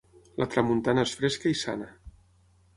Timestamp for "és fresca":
1.09-1.53